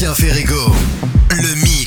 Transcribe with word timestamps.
There 0.00 0.08
ain't 0.08 0.48
no 0.48 0.72
science 1.34 1.79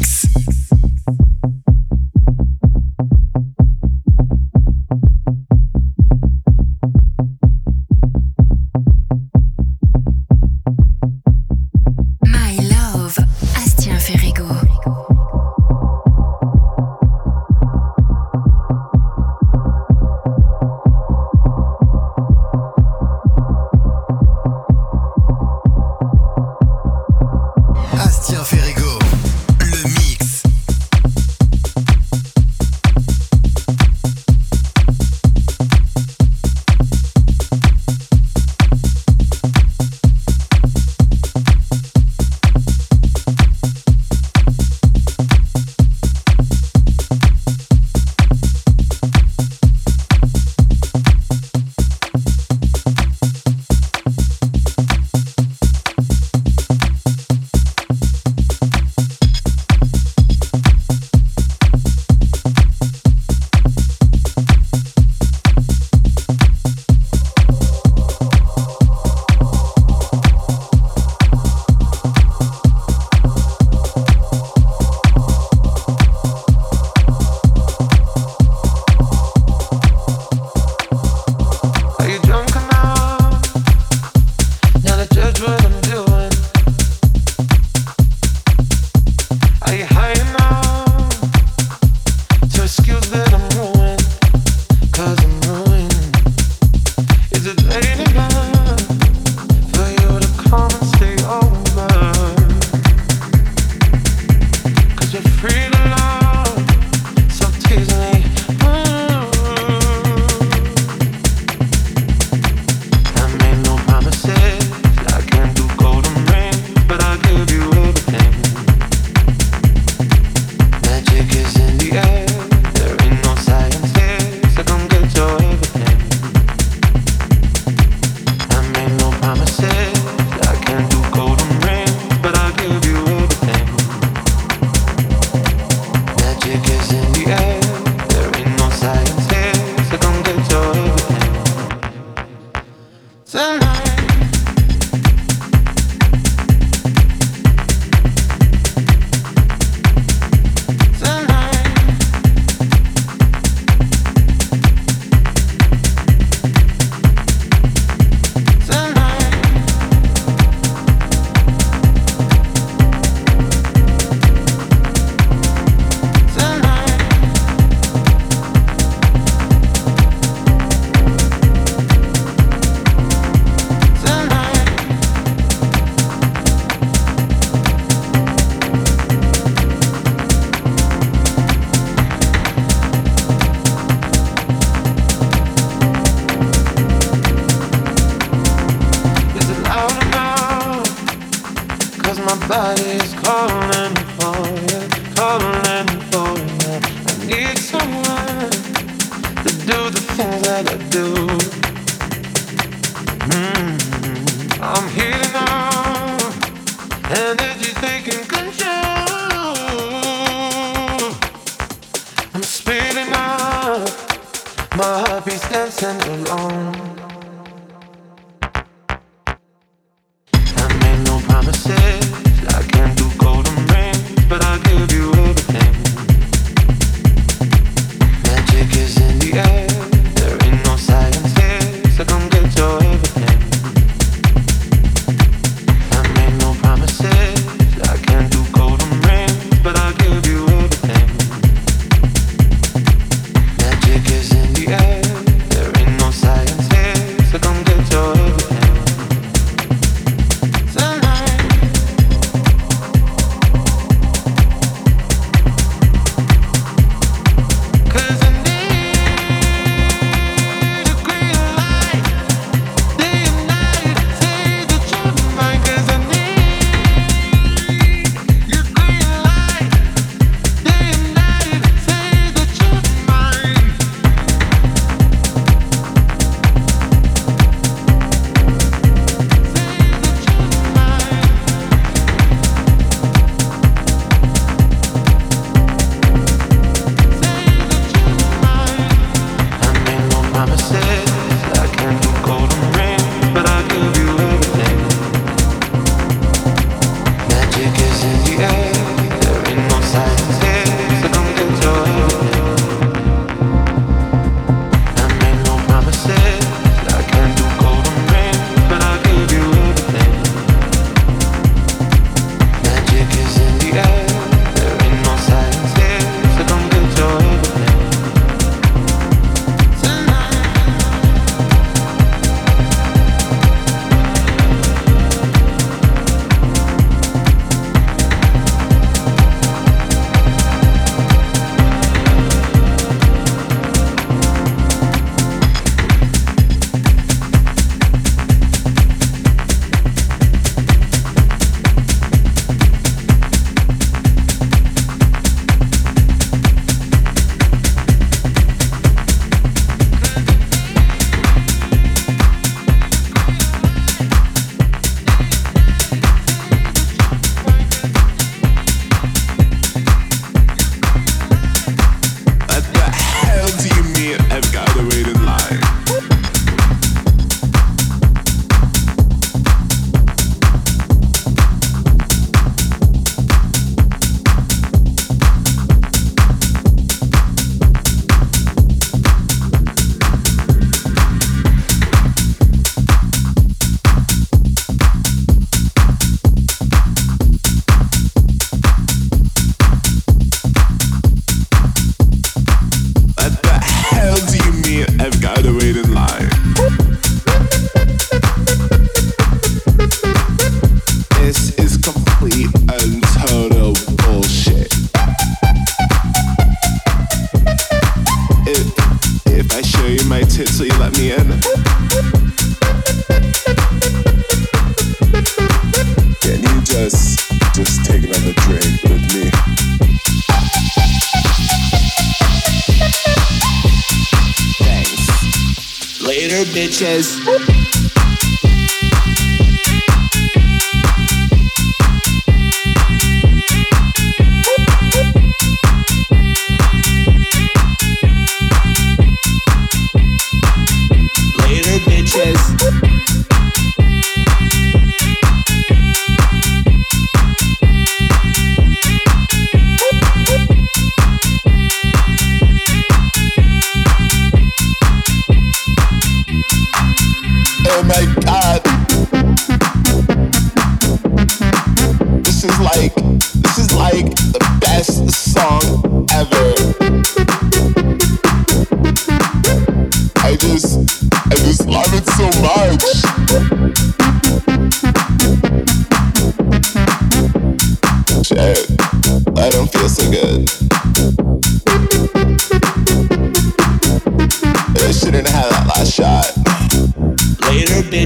Don't 457.74 457.88
make 457.88 458.23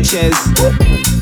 Sanchez. 0.04 1.17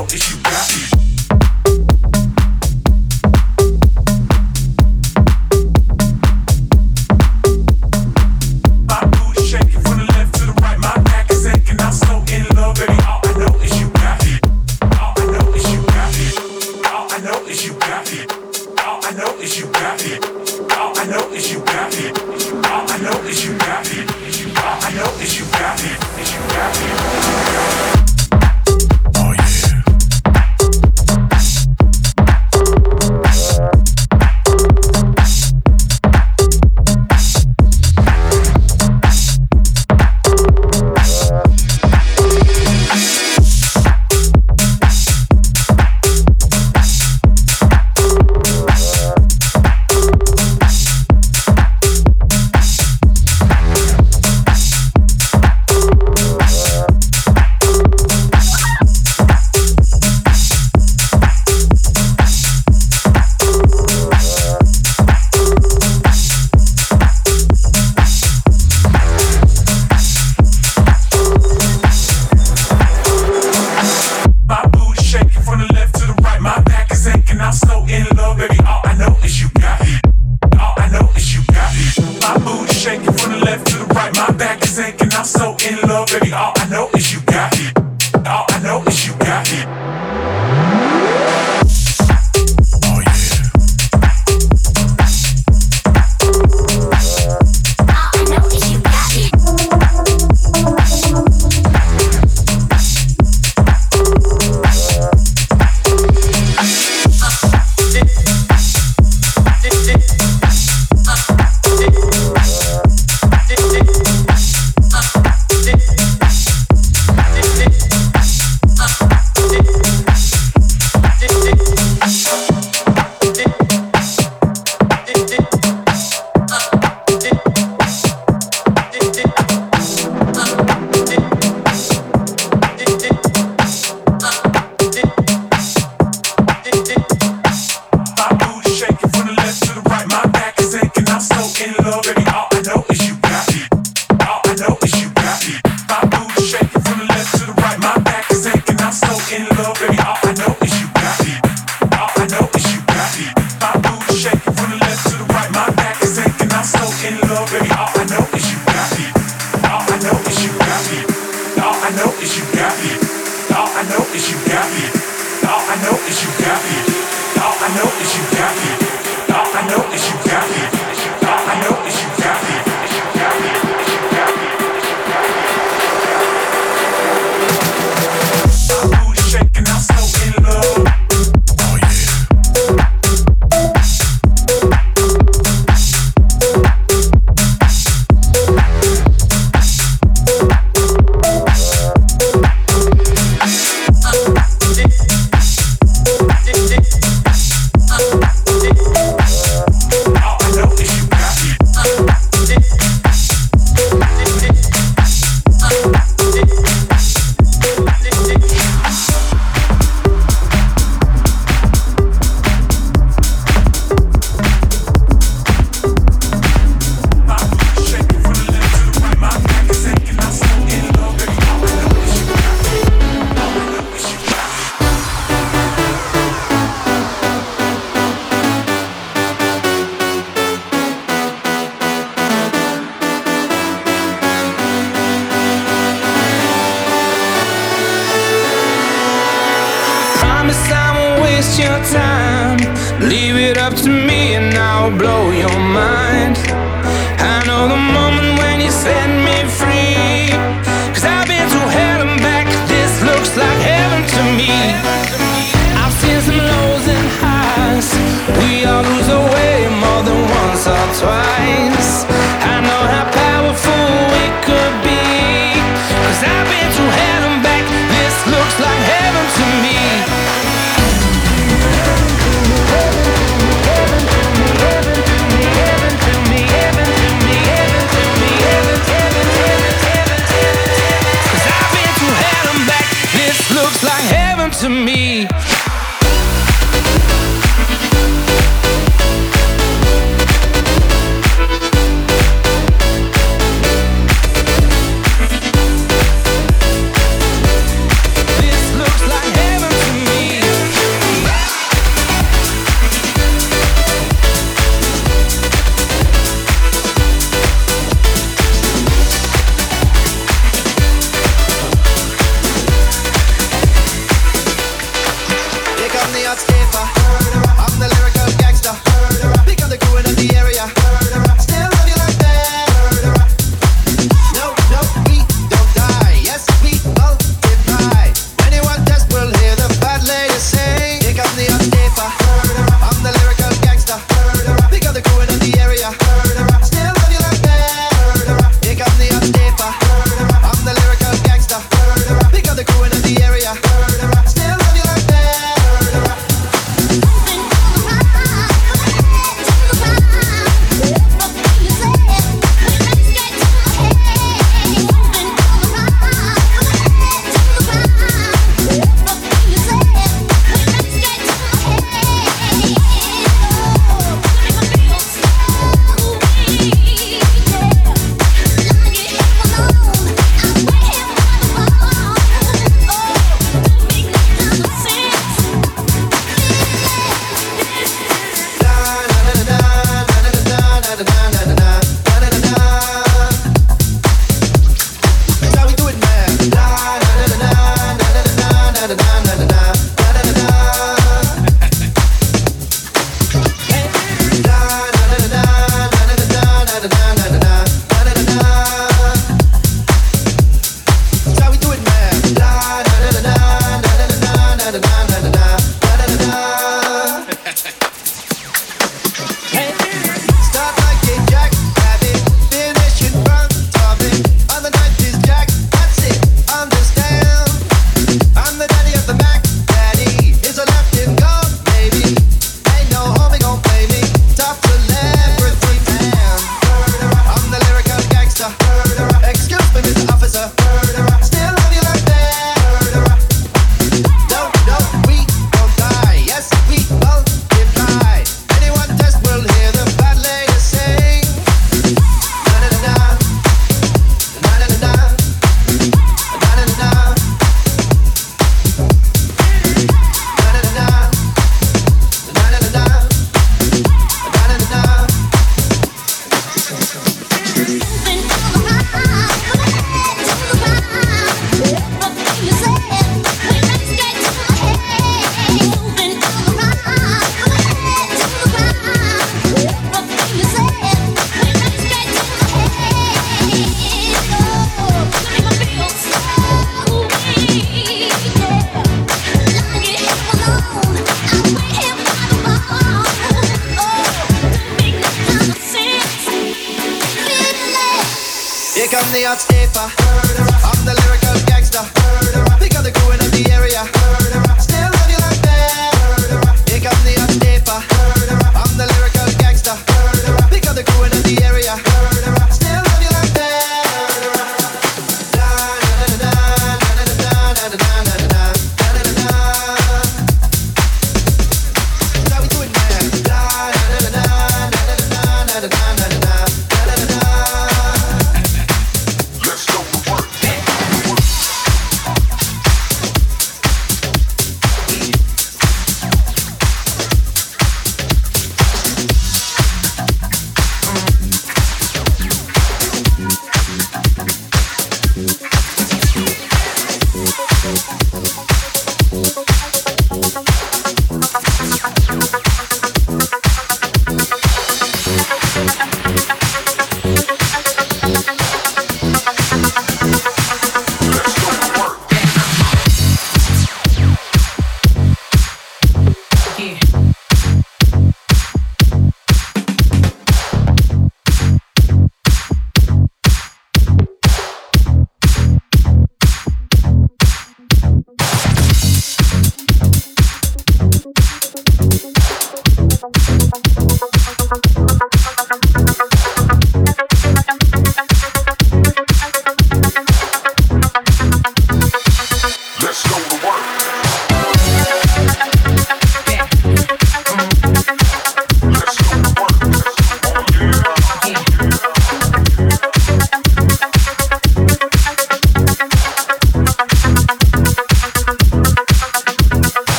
if 0.00 0.30
you 0.30 0.42
got 0.42 1.06
me. 1.06 1.11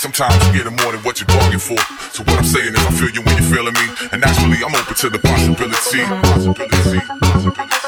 Sometimes 0.00 0.46
you 0.46 0.64
get 0.64 0.82
more 0.82 0.92
than 0.92 1.02
what 1.02 1.20
you're 1.20 1.26
bargaining 1.28 1.58
for. 1.58 1.78
So 2.10 2.24
what 2.24 2.38
I'm 2.38 2.44
saying 2.44 2.74
is 2.74 2.78
I 2.84 2.90
feel 2.90 3.10
you 3.10 3.22
when 3.22 3.36
you're 3.36 3.50
feeling 3.50 3.74
me. 3.74 3.86
And 4.12 4.20
naturally 4.20 4.58
I'm 4.64 4.74
open 4.74 4.94
to 4.94 5.08
the 5.08 5.18
possibility. 5.18 6.02
Possibility. 6.02 7.00
Possibility. 7.20 7.80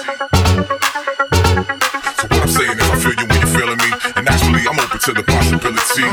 So 2.16 2.24
what 2.28 2.42
I'm 2.42 2.48
saying 2.48 2.78
is 2.78 2.84
I 2.84 2.96
feel 3.00 3.14
you 3.16 3.26
when 3.26 3.40
you're 3.40 3.54
feeling 3.58 3.78
me. 3.78 3.90
And 4.14 4.24
naturally 4.24 4.60
I'm 4.68 4.78
open 4.78 5.00
to 5.00 5.12
the 5.12 5.22
possibility. 5.24 6.04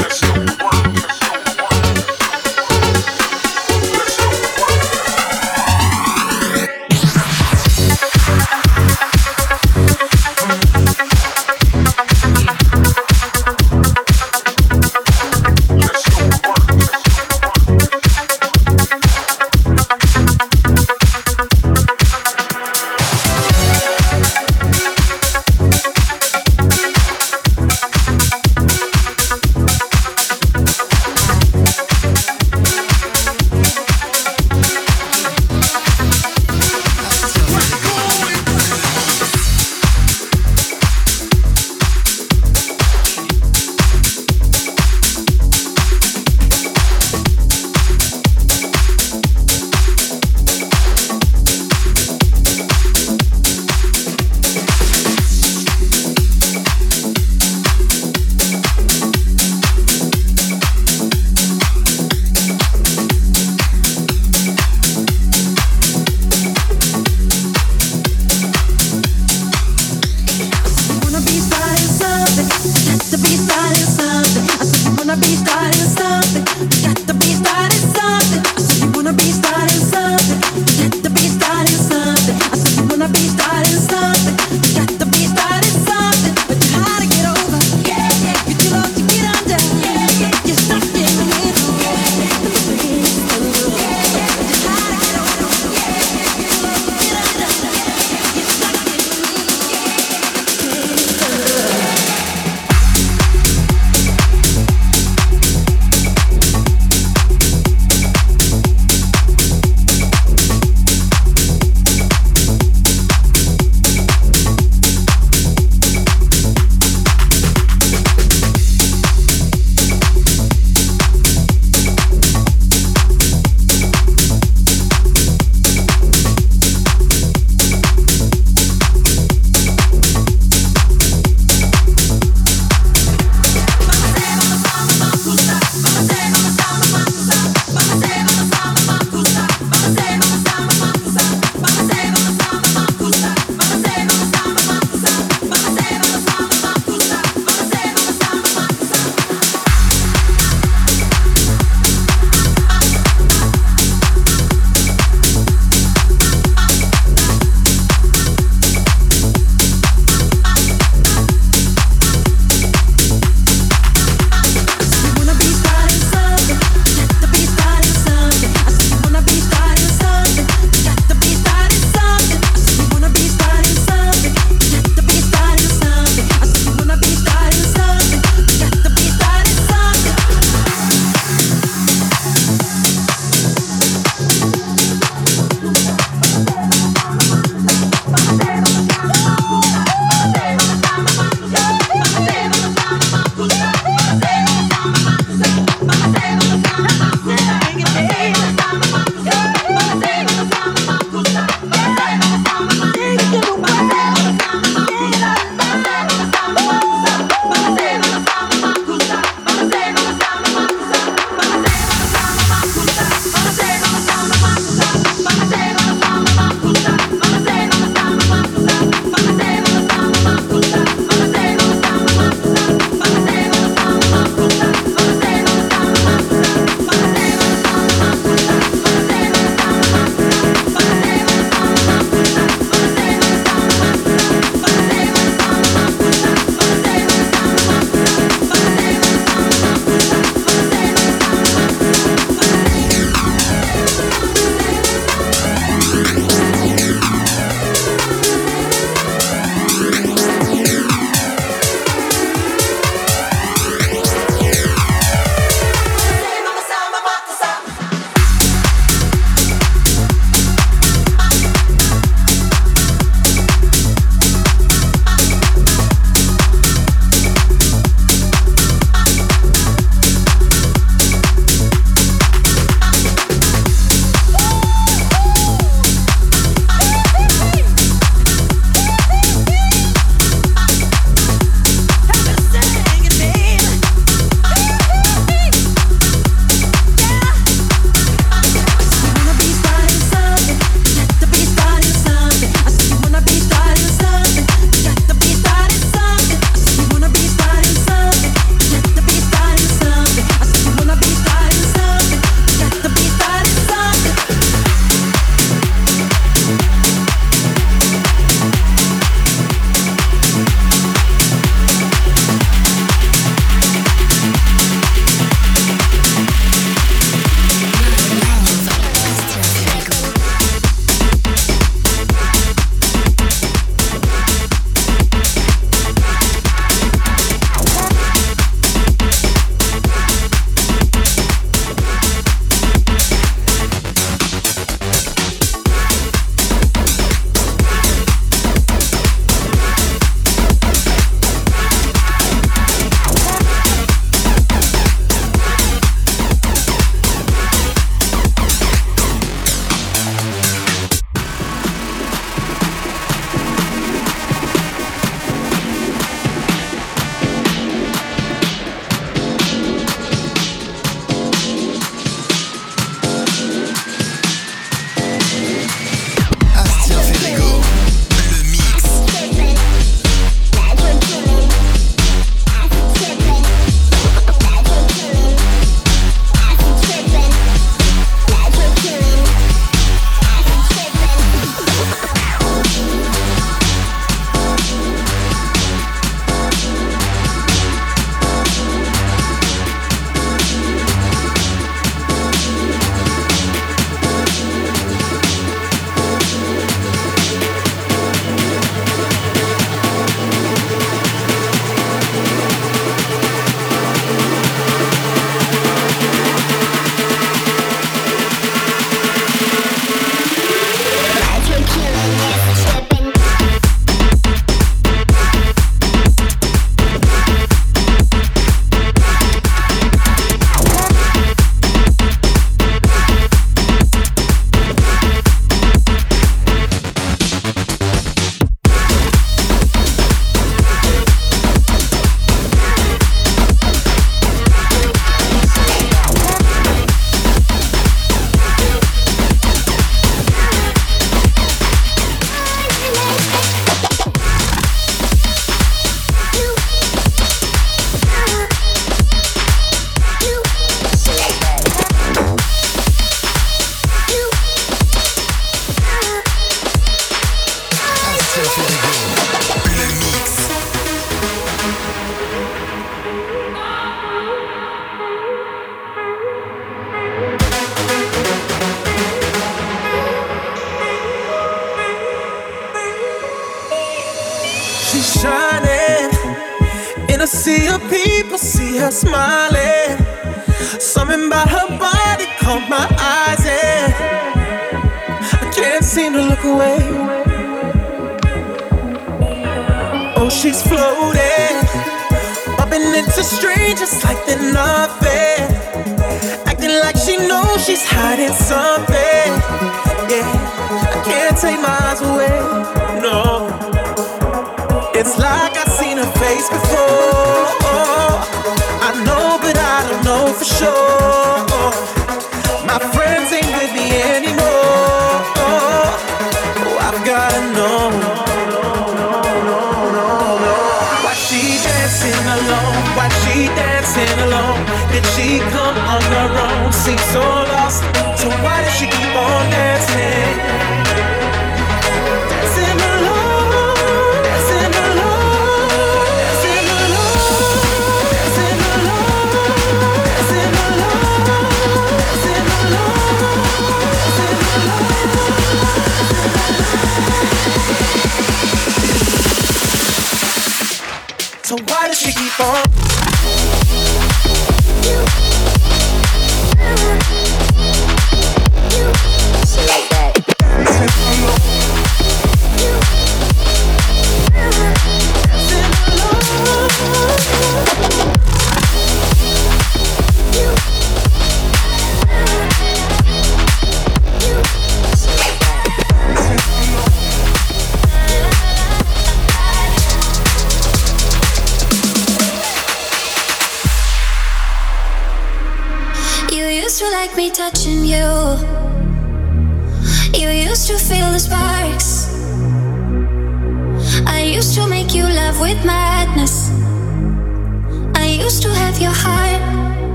Let's 0.00 0.20
go. 0.22 0.87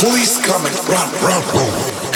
Police 0.00 0.38
coming, 0.46 0.72
run, 0.86 1.12
run, 1.24 1.42
run. 1.52 2.07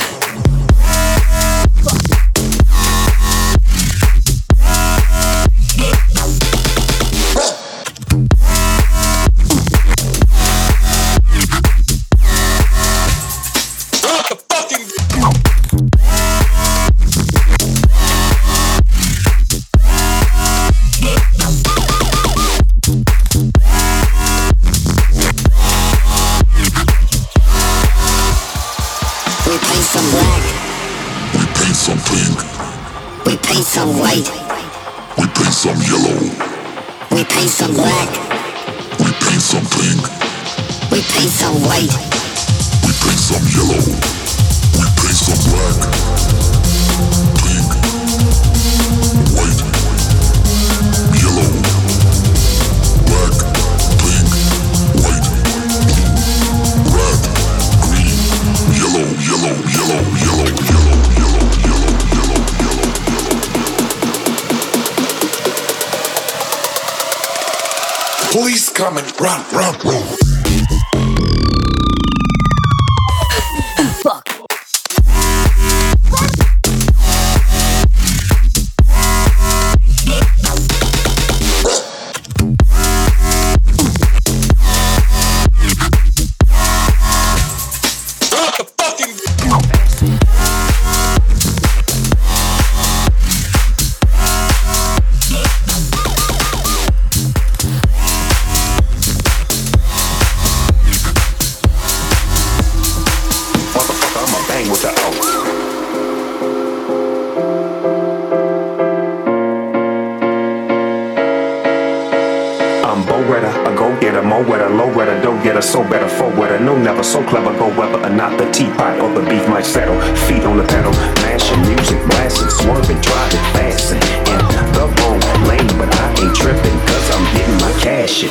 wetter, 113.32 113.48
a 113.64 113.74
go 113.74 113.88
getter, 113.98 114.22
more 114.22 114.44
wetter, 114.44 114.68
low 114.68 114.92
wetter, 114.94 115.16
don't 115.22 115.42
get 115.42 115.56
a 115.56 115.62
so 115.62 115.82
better, 115.88 116.06
Four 116.06 116.28
wetter, 116.36 116.60
no 116.60 116.76
never, 116.76 117.02
so 117.02 117.24
clever, 117.24 117.52
go 117.56 117.68
weather, 117.80 117.98
and 118.04 118.14
not 118.14 118.36
the 118.36 118.44
teapot 118.52 119.00
or 119.00 119.08
the 119.08 119.24
beef 119.28 119.48
might 119.48 119.64
settle. 119.64 119.96
Feet 120.28 120.44
on 120.44 120.58
the 120.58 120.64
pedal, 120.64 120.92
mashing 121.24 121.62
music, 121.64 121.96
blasting, 122.08 122.50
swerving, 122.50 123.00
driving, 123.00 123.44
fastin' 123.56 124.04
in 124.28 124.38
the 124.76 124.84
wrong 125.00 125.20
lane, 125.48 125.72
but 125.80 125.88
I 125.88 126.12
ain't 126.20 126.36
tripping, 126.36 126.76
cause 126.84 127.06
I'm 127.16 127.24
getting 127.32 127.58
my 127.64 127.72
cash 127.80 128.22
in. 128.24 128.30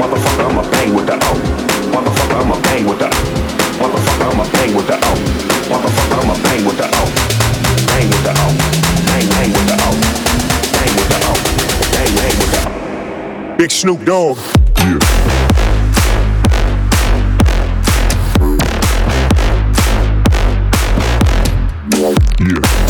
Motherfucker, 0.00 0.48
I'ma 0.48 0.64
bang 0.72 0.94
with 0.94 1.06
the 1.06 1.16
O. 1.20 1.32
Motherfucker, 1.92 2.40
I'ma 2.40 2.56
bang 2.62 2.88
with 2.88 3.00
the 3.04 3.08
O. 3.12 3.20
Motherfucker, 3.84 4.32
I'ma 4.32 4.44
bang 4.48 4.72
with 4.74 4.88
the 4.88 4.96
O. 4.96 5.12
Motherfucker, 5.68 6.16
I'ma 6.24 6.36
bang 6.40 6.64
with 6.64 6.78
the 6.80 6.88
O. 6.88 7.04
Bang 7.92 8.08
with 8.08 8.24
the 8.24 8.32
O. 8.32 8.48
Bang, 9.12 9.28
bang 9.36 9.52
with 9.52 9.68
the 9.68 9.76
O. 9.76 9.90
Bang 10.72 10.92
with 10.96 11.08
the 11.12 11.18
O. 11.28 11.34
Bang, 11.92 12.12
bang 12.16 12.36
with 12.40 12.52
the 12.56 12.78
O. 12.78 12.81
Big 13.58 13.70
Snoop 13.70 14.04
Dogg. 14.04 14.38
Yeah. 14.78 14.98
Yeah. 22.40 22.81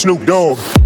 Snoop 0.00 0.24
Dogg. 0.24 0.79